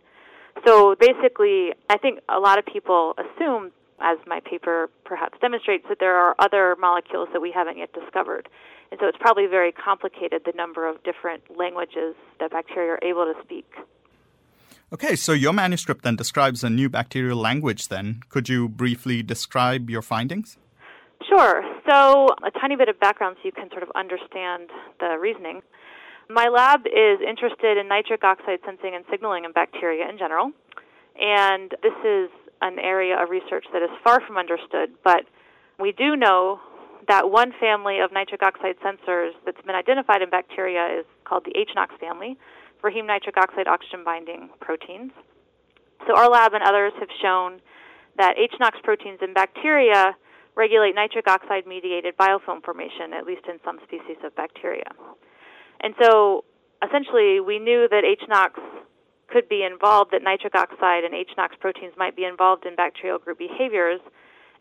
So 0.66 0.94
basically, 0.94 1.72
I 1.90 1.98
think 1.98 2.20
a 2.28 2.38
lot 2.38 2.58
of 2.58 2.66
people 2.66 3.14
assume, 3.18 3.72
as 4.00 4.18
my 4.26 4.40
paper 4.40 4.90
perhaps 5.04 5.38
demonstrates, 5.40 5.84
that 5.88 5.98
there 5.98 6.16
are 6.16 6.34
other 6.38 6.76
molecules 6.78 7.28
that 7.32 7.40
we 7.40 7.50
haven't 7.50 7.78
yet 7.78 7.92
discovered. 7.92 8.48
And 8.90 9.00
so 9.00 9.06
it's 9.06 9.18
probably 9.18 9.46
very 9.46 9.72
complicated 9.72 10.42
the 10.44 10.52
number 10.54 10.88
of 10.88 11.02
different 11.02 11.42
languages 11.56 12.14
that 12.40 12.50
bacteria 12.50 12.92
are 12.92 12.98
able 13.02 13.24
to 13.24 13.34
speak. 13.42 13.70
Okay, 14.92 15.16
so 15.16 15.32
your 15.32 15.52
manuscript 15.52 16.04
then 16.04 16.14
describes 16.14 16.62
a 16.62 16.70
new 16.70 16.88
bacterial 16.88 17.38
language 17.38 17.88
then. 17.88 18.20
Could 18.28 18.48
you 18.48 18.68
briefly 18.68 19.22
describe 19.22 19.90
your 19.90 20.02
findings? 20.02 20.56
Sure. 21.28 21.62
So, 21.88 22.28
a 22.44 22.50
tiny 22.50 22.76
bit 22.76 22.88
of 22.88 23.00
background 23.00 23.36
so 23.38 23.46
you 23.46 23.52
can 23.52 23.70
sort 23.70 23.82
of 23.82 23.90
understand 23.94 24.70
the 25.00 25.16
reasoning. 25.18 25.62
My 26.28 26.48
lab 26.48 26.86
is 26.86 27.18
interested 27.26 27.76
in 27.76 27.88
nitric 27.88 28.24
oxide 28.24 28.60
sensing 28.64 28.94
and 28.94 29.04
signaling 29.10 29.44
in 29.44 29.52
bacteria 29.52 30.08
in 30.08 30.16
general, 30.16 30.52
and 31.20 31.72
this 31.82 31.96
is 32.04 32.30
an 32.62 32.78
area 32.78 33.20
of 33.20 33.30
research 33.30 33.66
that 33.72 33.82
is 33.82 33.90
far 34.02 34.20
from 34.26 34.38
understood, 34.38 34.90
but 35.02 35.24
we 35.78 35.92
do 35.92 36.16
know 36.16 36.60
that 37.08 37.30
one 37.30 37.52
family 37.60 38.00
of 38.00 38.12
nitric 38.12 38.42
oxide 38.42 38.76
sensors 38.80 39.30
that's 39.44 39.60
been 39.62 39.74
identified 39.74 40.22
in 40.22 40.30
bacteria 40.30 41.00
is 41.00 41.06
called 41.24 41.44
the 41.44 41.52
HNOX 41.52 41.98
family 41.98 42.36
for 42.80 42.90
heme 42.90 43.06
nitric 43.06 43.36
oxide 43.36 43.68
oxygen 43.68 44.04
binding 44.04 44.50
proteins. 44.60 45.12
So, 46.06 46.16
our 46.16 46.28
lab 46.28 46.52
and 46.54 46.62
others 46.62 46.92
have 47.00 47.08
shown 47.22 47.60
that 48.16 48.36
HNOX 48.36 48.82
proteins 48.82 49.18
in 49.22 49.32
bacteria 49.32 50.16
regulate 50.54 50.94
nitric 50.94 51.26
oxide 51.28 51.66
mediated 51.66 52.16
biofilm 52.16 52.64
formation, 52.64 53.12
at 53.12 53.26
least 53.26 53.42
in 53.48 53.58
some 53.64 53.78
species 53.84 54.16
of 54.24 54.34
bacteria. 54.36 54.90
And 55.80 55.94
so 56.00 56.44
essentially, 56.86 57.40
we 57.40 57.58
knew 57.58 57.88
that 57.90 58.04
HNOX 58.04 58.60
could 59.28 59.48
be 59.48 59.64
involved, 59.64 60.12
that 60.12 60.22
nitric 60.22 60.54
oxide 60.54 61.04
and 61.04 61.14
HNOX 61.14 61.58
proteins 61.58 61.94
might 61.96 62.14
be 62.14 62.24
involved 62.24 62.66
in 62.66 62.76
bacterial 62.76 63.18
group 63.18 63.38
behaviors. 63.38 64.00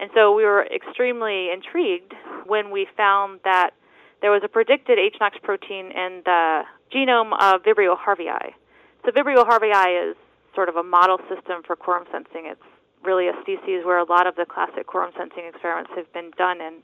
And 0.04 0.12
so 0.14 0.36
we 0.36 0.44
were 0.44 0.68
extremely 0.68 1.48
intrigued 1.50 2.14
when 2.46 2.72
we 2.72 2.88
found 2.98 3.40
that 3.46 3.70
there 4.22 4.32
was 4.32 4.42
a 4.44 4.50
predicted 4.50 5.00
HNOX 5.00 5.42
protein 5.42 5.94
in 5.96 6.22
the 6.26 6.64
genome 6.94 7.32
of 7.40 7.64
Vibrio 7.64 7.96
harveyi. 7.96 8.52
So 9.06 9.12
Vibrio 9.12 9.48
harveyi 9.48 10.12
is 10.12 10.18
sort 10.54 10.68
of 10.68 10.76
a 10.76 10.84
model 10.84 11.20
system 11.34 11.64
for 11.66 11.78
quorum 11.78 12.04
sensing. 12.12 12.52
It's 12.52 12.60
really 13.02 13.30
a 13.30 13.34
species 13.44 13.86
where 13.86 13.98
a 13.98 14.04
lot 14.04 14.28
of 14.28 14.36
the 14.36 14.46
classic 14.46 14.88
quorum 14.88 15.14
sensing 15.18 15.46
experiments 15.48 15.92
have 15.96 16.12
been 16.12 16.32
done 16.38 16.60
in. 16.60 16.84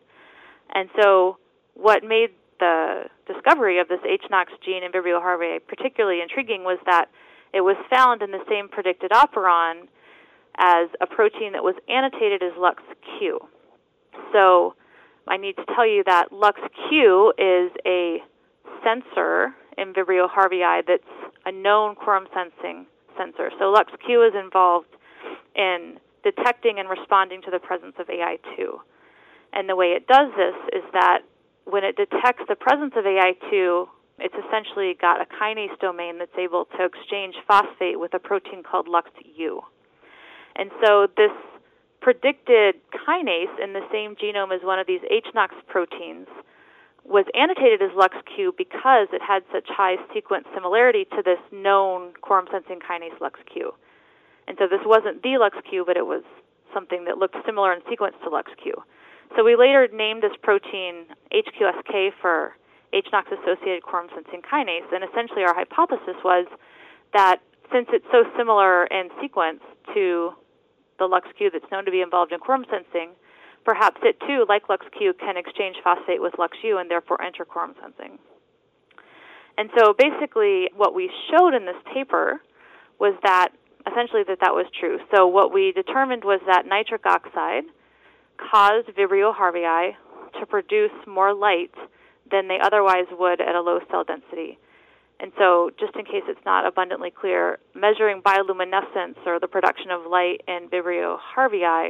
And 0.73 0.88
so, 0.95 1.39
what 1.73 2.05
made 2.05 2.31
the 2.61 3.03
discovery 3.27 3.81
of 3.81 3.89
this 3.89 3.99
HNOX 3.99 4.45
gene 4.63 4.85
in 4.85 4.93
Vibrio 4.93 5.19
harveyi 5.21 5.59
particularly 5.67 6.21
intriguing 6.21 6.63
was 6.63 6.79
that 6.85 7.07
it 7.53 7.67
was 7.67 7.75
found 7.89 8.21
in 8.21 8.31
the 8.31 8.45
same 8.47 8.69
predicted 8.69 9.11
operon 9.11 9.89
as 10.57 10.89
a 11.01 11.07
protein 11.07 11.53
that 11.53 11.63
was 11.63 11.75
annotated 11.87 12.43
as 12.43 12.53
LuxQ. 12.53 13.37
So, 14.33 14.75
I 15.27 15.37
need 15.37 15.55
to 15.57 15.65
tell 15.75 15.87
you 15.87 16.03
that 16.05 16.31
LuxQ 16.31 17.31
is 17.37 17.71
a 17.85 18.17
sensor 18.83 19.53
in 19.77 19.93
Vibrio 19.93 20.27
harvii 20.27 20.81
that's 20.87 21.03
a 21.45 21.51
known 21.51 21.95
quorum 21.95 22.27
sensing 22.33 22.85
sensor. 23.17 23.51
So 23.59 23.73
LuxQ 23.73 24.29
is 24.29 24.33
involved 24.35 24.89
in 25.55 25.99
detecting 26.23 26.79
and 26.79 26.89
responding 26.89 27.41
to 27.43 27.51
the 27.51 27.59
presence 27.59 27.95
of 27.99 28.07
AI2. 28.07 28.79
And 29.53 29.69
the 29.69 29.75
way 29.75 29.87
it 29.97 30.07
does 30.07 30.31
this 30.35 30.55
is 30.73 30.83
that 30.93 31.19
when 31.65 31.83
it 31.83 31.95
detects 31.95 32.43
the 32.47 32.55
presence 32.55 32.93
of 32.95 33.05
AI2, 33.05 33.87
it's 34.19 34.35
essentially 34.35 34.97
got 34.99 35.21
a 35.21 35.25
kinase 35.25 35.77
domain 35.79 36.17
that's 36.19 36.37
able 36.37 36.65
to 36.77 36.85
exchange 36.85 37.35
phosphate 37.47 37.99
with 37.99 38.13
a 38.13 38.19
protein 38.19 38.63
called 38.63 38.87
LuxU. 38.87 39.61
And 40.59 40.71
so 40.85 41.07
this 41.15 41.31
predicted 42.01 42.75
kinase 42.91 43.63
in 43.63 43.71
the 43.71 43.81
same 43.91 44.15
genome 44.15 44.53
as 44.53 44.61
one 44.61 44.77
of 44.77 44.87
these 44.87 44.99
HNOX 45.07 45.55
proteins 45.67 46.27
was 47.05 47.23
annotated 47.33 47.81
as 47.81 47.91
LuxQ 47.91 48.51
because 48.57 49.07
it 49.13 49.21
had 49.21 49.43
such 49.53 49.67
high 49.69 49.95
sequence 50.13 50.45
similarity 50.53 51.05
to 51.15 51.23
this 51.23 51.39
known 51.51 52.11
quorum 52.19 52.47
sensing 52.51 52.79
kinase 52.79 53.17
LuxQ. 53.19 53.71
And 54.49 54.57
so 54.59 54.67
this 54.67 54.81
wasn't 54.83 55.23
the 55.23 55.39
LuxQ, 55.39 55.85
but 55.85 55.95
it 55.95 56.05
was 56.05 56.23
something 56.73 57.05
that 57.05 57.17
looked 57.17 57.37
similar 57.45 57.71
in 57.71 57.79
sequence 57.89 58.15
to 58.23 58.29
LuxQ. 58.29 58.83
So 59.37 59.45
we 59.45 59.55
later 59.55 59.87
named 59.93 60.23
this 60.23 60.35
protein 60.41 61.05
HQSK 61.31 62.11
for 62.21 62.55
HNOX 62.93 63.31
associated 63.31 63.83
quorum 63.83 64.09
sensing 64.13 64.41
kinase, 64.41 64.91
and 64.91 65.03
essentially 65.07 65.43
our 65.43 65.55
hypothesis 65.55 66.19
was 66.23 66.47
that 67.13 67.37
since 67.71 67.87
it's 67.93 68.05
so 68.11 68.23
similar 68.37 68.85
in 68.85 69.09
sequence 69.21 69.61
to 69.93 70.33
the 70.99 71.07
LuxQ 71.07 71.51
that's 71.51 71.71
known 71.71 71.85
to 71.85 71.91
be 71.91 72.01
involved 72.01 72.31
in 72.31 72.39
quorum 72.39 72.65
sensing, 72.69 73.11
perhaps 73.65 73.99
it 74.03 74.19
too, 74.27 74.45
like 74.47 74.67
LuxQ, 74.67 75.17
can 75.19 75.37
exchange 75.37 75.77
phosphate 75.83 76.21
with 76.21 76.33
LuxU 76.33 76.79
and 76.79 76.89
therefore 76.89 77.21
enter 77.21 77.45
quorum 77.45 77.73
sensing. 77.81 78.19
And 79.57 79.69
so 79.77 79.93
basically, 79.97 80.69
what 80.75 80.93
we 80.93 81.11
showed 81.31 81.53
in 81.53 81.65
this 81.65 81.75
paper 81.93 82.41
was 82.99 83.15
that 83.23 83.49
essentially 83.89 84.23
that 84.27 84.39
that 84.41 84.53
was 84.53 84.65
true. 84.79 84.99
So 85.15 85.27
what 85.27 85.53
we 85.53 85.71
determined 85.71 86.23
was 86.23 86.39
that 86.47 86.65
nitric 86.65 87.05
oxide 87.05 87.63
caused 88.37 88.87
Vibrio 88.89 89.35
harveyi 89.35 89.93
to 90.39 90.45
produce 90.45 90.91
more 91.07 91.33
light 91.33 91.73
than 92.31 92.47
they 92.47 92.57
otherwise 92.61 93.07
would 93.11 93.41
at 93.41 93.55
a 93.55 93.61
low 93.61 93.79
cell 93.89 94.03
density. 94.03 94.59
And 95.19 95.33
so, 95.38 95.69
just 95.77 95.95
in 95.95 96.05
case 96.05 96.23
it's 96.27 96.43
not 96.45 96.65
abundantly 96.65 97.11
clear, 97.11 97.59
measuring 97.75 98.21
bioluminescence 98.21 99.17
or 99.25 99.39
the 99.39 99.47
production 99.47 99.91
of 99.91 100.09
light 100.09 100.41
in 100.47 100.69
Vibrio 100.69 101.17
harveyi 101.35 101.89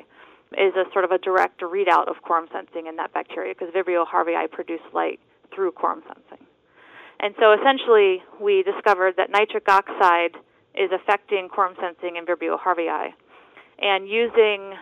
is 0.58 0.74
a 0.76 0.86
sort 0.92 1.06
of 1.06 1.12
a 1.12 1.20
direct 1.20 1.62
readout 1.62 2.10
of 2.10 2.24
quorum 2.24 2.48
sensing 2.52 2.88
in 2.88 2.96
that 2.96 3.14
bacteria 3.14 3.54
because 3.54 3.72
Vibrio 3.74 4.04
harveyi 4.08 4.50
produce 4.50 4.82
light 4.94 5.20
through 5.54 5.72
quorum 5.74 6.02
sensing. 6.08 6.44
And 7.20 7.36
so, 7.40 7.54
essentially, 7.54 8.24
we 8.42 8.64
discovered 8.64 9.16
that 9.18 9.30
nitric 9.30 9.70
oxide 9.70 10.34
is 10.74 10.90
affecting 10.92 11.50
quorum 11.50 11.76
sensing 11.80 12.16
in 12.16 12.26
Vibrio 12.26 12.60
harveyi. 12.60 13.14
And 13.78 14.10
using 14.10 14.74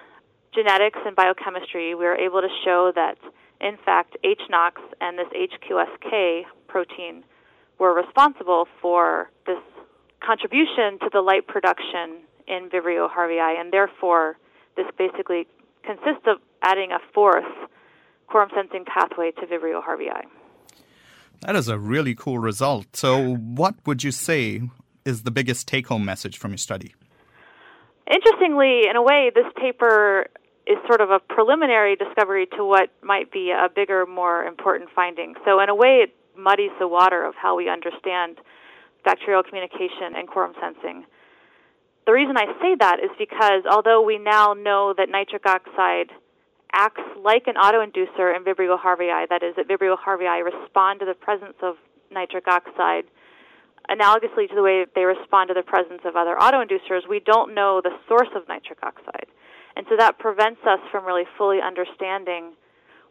genetics 0.54 1.00
and 1.06 1.18
biochemistry, 1.18 1.96
we 1.96 2.06
were 2.06 2.16
able 2.16 2.40
to 2.40 2.50
show 2.64 2.94
that, 2.96 3.18
in 3.60 3.78
fact, 3.84 4.16
HNOX 4.24 4.80
and 5.02 5.20
this 5.20 5.28
HQSK 5.36 6.44
protein 6.68 7.24
were 7.80 7.94
responsible 7.94 8.68
for 8.82 9.30
this 9.46 9.60
contribution 10.26 11.00
to 11.00 11.10
the 11.12 11.22
light 11.22 11.48
production 11.48 12.18
in 12.48 12.70
Vibrio 12.70 13.10
harveyi, 13.10 13.60
and 13.60 13.72
therefore, 13.72 14.38
this 14.76 14.86
basically 14.98 15.48
consists 15.84 16.26
of 16.28 16.38
adding 16.62 16.92
a 16.92 17.00
fourth 17.14 17.46
quorum 18.28 18.50
sensing 18.56 18.86
pathway 18.86 19.32
to 19.32 19.46
Vibrio 19.46 19.82
harveyi. 19.84 20.24
That 21.42 21.56
is 21.56 21.68
a 21.68 21.78
really 21.78 22.16
cool 22.16 22.40
result. 22.40 22.96
So, 22.96 23.36
what 23.36 23.76
would 23.86 24.04
you 24.04 24.12
say 24.12 24.62
is 25.06 25.24
the 25.24 25.32
biggest 25.32 25.68
take 25.68 25.88
home 25.88 26.04
message 26.04 26.38
from 26.38 26.52
your 26.52 26.58
study? 26.58 26.96
Interestingly, 28.10 28.88
in 28.90 28.96
a 28.96 29.02
way, 29.04 29.32
this 29.34 29.46
paper 29.56 30.28
is 30.66 30.78
sort 30.88 31.02
of 31.02 31.12
a 31.12 31.20
preliminary 31.20 31.96
discovery 31.96 32.48
to 32.58 32.66
what 32.66 32.90
might 33.02 33.32
be 33.32 33.52
a 33.52 33.70
bigger, 33.74 34.06
more 34.06 34.44
important 34.44 34.90
finding. 34.96 35.36
So, 35.46 35.60
in 35.60 35.70
a 35.70 35.76
way, 35.76 36.04
it 36.04 36.16
muddies 36.38 36.72
the 36.80 36.88
water 36.88 37.26
of 37.26 37.36
how 37.36 37.56
we 37.56 37.70
understand 37.70 38.38
bacterial 39.04 39.44
communication 39.44 40.16
and 40.16 40.28
quorum 40.28 40.54
sensing. 40.60 41.06
The 42.06 42.14
reason 42.14 42.38
I 42.38 42.46
say 42.62 42.76
that 42.80 43.00
is 43.04 43.12
because 43.18 43.64
although 43.70 44.02
we 44.02 44.18
now 44.18 44.54
know 44.54 44.94
that 44.98 45.10
nitric 45.10 45.46
oxide 45.46 46.12
acts 46.72 47.04
like 47.24 47.48
an 47.48 47.56
autoinducer 47.56 48.36
in 48.36 48.44
Vibrio 48.44 48.80
harveyi, 48.80 49.28
that 49.30 49.44
is, 49.44 49.56
that 49.56 49.68
Vibrio 49.68 49.98
harveyi 49.98 50.44
respond 50.44 51.00
to 51.00 51.06
the 51.06 51.14
presence 51.14 51.56
of 51.62 51.76
nitric 52.12 52.48
oxide 52.48 53.06
analogously 53.90 54.50
to 54.50 54.56
the 54.56 54.62
way 54.62 54.86
they 54.96 55.04
respond 55.04 55.48
to 55.48 55.54
the 55.54 55.64
presence 55.64 56.02
of 56.06 56.16
other 56.16 56.36
autoinducers, 56.36 57.08
we 57.08 57.20
don't 57.20 57.54
know 57.54 57.82
the 57.82 57.92
source 58.08 58.28
of 58.36 58.48
nitric 58.48 58.80
oxide. 58.84 59.28
And 59.76 59.86
so 59.90 59.96
that 59.98 60.20
prevents 60.20 60.62
us 60.68 60.80
from 60.92 61.06
really 61.06 61.26
fully 61.38 61.60
understanding 61.62 62.54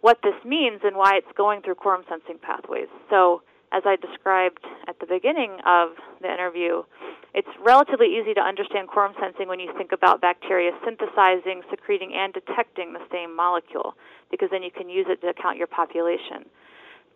what 0.07 0.23
this 0.23 0.39
means 0.45 0.79
and 0.85 0.95
why 0.95 1.19
it's 1.19 1.35
going 1.37 1.61
through 1.63 1.75
quorum 1.75 2.05
sensing 2.09 2.39
pathways. 2.39 2.87
So, 3.11 3.43
as 3.73 3.83
I 3.85 3.97
described 3.97 4.63
at 4.87 5.01
the 5.01 5.07
beginning 5.07 5.59
of 5.67 5.99
the 6.23 6.31
interview, 6.33 6.87
it's 7.35 7.51
relatively 7.59 8.15
easy 8.15 8.33
to 8.35 8.41
understand 8.41 8.87
quorum 8.87 9.15
sensing 9.19 9.49
when 9.49 9.59
you 9.59 9.75
think 9.77 9.91
about 9.91 10.21
bacteria 10.21 10.71
synthesizing, 10.85 11.63
secreting, 11.69 12.15
and 12.15 12.33
detecting 12.33 12.93
the 12.93 13.03
same 13.11 13.35
molecule, 13.35 13.99
because 14.31 14.49
then 14.53 14.63
you 14.63 14.71
can 14.71 14.89
use 14.89 15.07
it 15.09 15.21
to 15.27 15.35
count 15.35 15.59
your 15.59 15.67
population. 15.67 16.47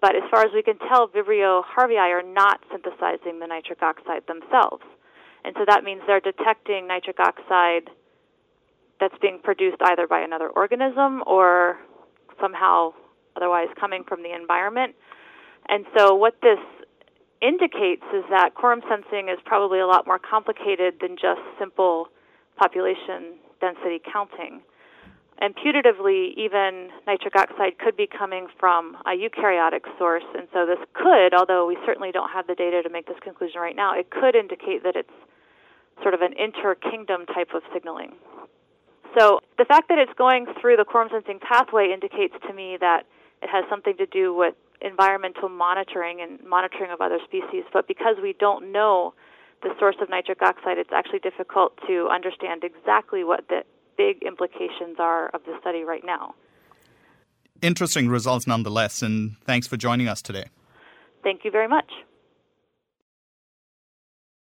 But 0.03 0.17
as 0.17 0.27
far 0.29 0.43
as 0.43 0.51
we 0.53 0.65
can 0.65 0.79
tell, 0.91 1.07
Vibrio 1.07 1.63
harveyi 1.63 2.11
are 2.11 2.27
not 2.27 2.59
synthesizing 2.73 3.39
the 3.39 3.47
nitric 3.47 3.83
oxide 3.83 4.27
themselves. 4.27 4.83
And 5.45 5.55
so 5.55 5.63
that 5.65 5.85
means 5.85 6.03
they're 6.09 6.19
detecting 6.19 6.89
nitric 6.89 7.21
oxide 7.21 7.87
that's 8.99 9.15
being 9.23 9.39
produced 9.39 9.79
either 9.81 10.09
by 10.09 10.23
another 10.23 10.49
organism 10.49 11.23
or 11.25 11.79
somehow 12.41 12.93
otherwise 13.37 13.69
coming 13.79 14.05
from 14.05 14.23
the 14.23 14.35
environment. 14.35 14.95
And 15.69 15.85
so 15.97 16.15
what 16.15 16.35
this 16.43 16.59
indicates 17.41 18.05
is 18.15 18.25
that 18.31 18.55
quorum 18.55 18.83
sensing 18.89 19.29
is 19.29 19.39
probably 19.45 19.81
a 19.81 19.87
lot 19.87 20.07
more 20.07 20.19
complicated 20.19 20.95
than 21.01 21.17
just 21.17 21.41
simple 21.59 22.09
population 22.57 23.39
density 23.61 24.01
counting 24.13 24.61
and 25.41 25.57
putatively, 25.57 26.37
even 26.37 26.91
nitric 27.07 27.35
oxide 27.35 27.79
could 27.79 27.97
be 27.97 28.07
coming 28.07 28.47
from 28.59 28.97
a 29.07 29.17
eukaryotic 29.17 29.85
source. 29.99 30.25
And 30.37 30.47
so 30.53 30.67
this 30.67 30.79
could, 30.93 31.35
although 31.35 31.67
we 31.67 31.79
certainly 31.87 32.13
don't 32.13 32.31
have 32.31 32.47
the 32.47 32.55
data 32.55 32.83
to 32.83 32.91
make 32.91 33.07
this 33.07 33.17
conclusion 33.23 33.61
right 33.61 33.75
now, 33.75 33.99
it 33.99 34.11
could 34.11 34.37
indicate 34.37 34.83
that 34.85 34.97
it's 34.97 35.09
sort 36.03 36.13
of 36.13 36.21
an 36.21 36.35
inter-kingdom 36.39 37.25
type 37.27 37.49
of 37.55 37.63
signaling. 37.73 38.13
So 39.19 39.41
the 39.59 39.65
fact 39.65 39.89
that 39.89 39.99
it's 39.99 40.13
going 40.17 40.47
through 40.61 40.77
the 40.77 40.85
quorum 40.85 41.09
sensing 41.11 41.41
pathway 41.41 41.91
indicates 41.93 42.35
to 42.47 42.55
me 42.55 42.77
that 42.81 43.05
it 43.43 43.49
has 43.51 43.65
something 43.69 43.97
to 43.97 44.07
do 44.07 44.35
with 44.35 44.55
environmental 44.81 45.49
monitoring 45.49 46.21
and 46.21 46.39
monitoring 46.47 46.91
of 46.91 47.01
other 47.01 47.19
species. 47.25 47.65
But 47.73 47.89
because 47.89 48.17
we 48.23 48.35
don't 48.39 48.73
know 48.73 49.15
the 49.63 49.71
source 49.79 49.97
of 50.01 50.09
nitric 50.09 50.41
oxide, 50.43 50.79
it's 50.79 50.93
actually 50.93 51.19
difficult 51.19 51.79
to 51.87 52.09
understand 52.13 52.65
exactly 52.65 53.25
what 53.25 53.49
the 53.49 53.63
big 53.97 54.23
implications 54.23 54.97
are 54.99 55.29
of 55.29 55.43
the 55.45 55.57
study 55.61 55.83
right 55.83 56.05
now. 56.05 56.35
Interesting 57.61 58.09
results 58.09 58.47
nonetheless, 58.47 59.03
and 59.03 59.37
thanks 59.45 59.67
for 59.67 59.77
joining 59.77 60.09
us 60.09 60.23
today. 60.23 60.47
Thank 61.23 61.45
you 61.45 61.51
very 61.51 61.69
much. 61.69 61.91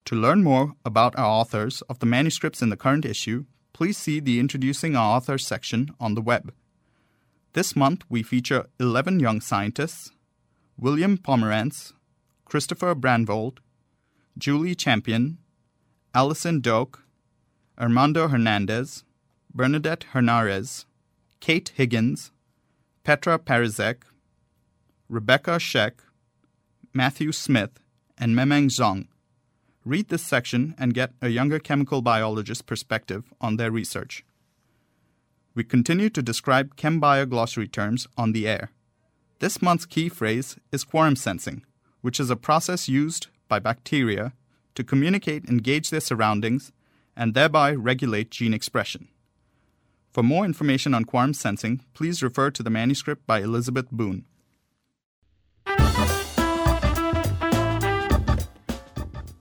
To 0.07 0.15
learn 0.17 0.43
more 0.43 0.73
about 0.85 1.19
our 1.19 1.27
authors 1.27 1.83
of 1.83 1.99
the 1.99 2.07
manuscripts 2.07 2.63
in 2.63 2.71
the 2.71 2.77
current 2.77 3.05
issue, 3.05 3.45
please 3.81 3.97
see 3.97 4.21
the 4.21 4.39
Introducing 4.39 4.95
Our 4.95 5.17
Authors 5.17 5.47
section 5.47 5.95
on 5.99 6.15
the 6.15 6.21
web. 6.21 6.53
This 7.55 7.75
month, 7.75 8.05
we 8.11 8.23
feature 8.23 8.67
11 8.79 9.21
young 9.21 9.41
scientists 9.41 10.13
William 10.77 11.17
Pomerantz, 11.17 11.95
Christopher 12.45 12.95
Brandvold, 12.95 13.57
Julie 14.37 14.75
Champion, 14.75 15.39
Allison 16.15 16.61
Doak, 16.61 17.05
Armando 17.79 18.29
Hernandez, 18.29 19.03
Bernadette 19.55 20.05
Hernarez, 20.13 20.85
Kate 21.41 21.73
Higgins, 21.75 22.33
Petra 23.03 23.39
Parizek, 23.39 24.03
Rebecca 25.09 25.59
Scheck, 25.59 26.03
Matthew 26.93 27.33
Smith, 27.33 27.81
and 28.19 28.37
Memeng 28.37 28.67
Zhang. 28.67 29.07
Read 29.85 30.09
this 30.09 30.23
section 30.23 30.75
and 30.79 30.93
get 30.93 31.15
a 31.23 31.29
younger 31.29 31.59
chemical 31.59 32.03
biologist's 32.03 32.61
perspective 32.61 33.25
on 33.41 33.57
their 33.57 33.71
research. 33.71 34.25
We 35.55 35.65
continue 35.65 36.11
to 36.11 36.23
describe 36.23 36.77
ChemBio 36.77 37.29
glossary 37.29 37.67
terms 37.67 38.07
on 38.17 38.33
the 38.33 38.47
air. 38.47 38.73
This 39.39 39.63
month's 39.63 39.87
key 39.87 40.11
phrase 40.11 40.57
is 40.71 40.85
quorum 40.85 41.17
sensing, 41.17 41.65
which 42.03 42.21
is 42.21 42.29
a 42.29 42.37
process 42.37 42.91
used 42.91 43.29
by 43.49 43.59
bacteria 43.59 44.35
to 44.75 44.85
communicate 44.85 45.49
and 45.49 45.65
gauge 45.65 45.89
their 45.89 46.01
surroundings 46.01 46.73
and 47.17 47.33
thereby 47.33 47.73
regulate 47.73 48.31
gene 48.31 48.53
expression. 48.53 49.09
For 50.13 50.23
more 50.23 50.45
information 50.45 50.93
on 50.93 51.07
quorum 51.07 51.33
sensing, 51.33 51.81
please 51.95 52.23
refer 52.23 52.51
to 52.51 52.63
the 52.63 52.71
manuscript 52.71 53.27
by 53.27 53.41
Elizabeth 53.41 53.91
Boone. 53.91 54.27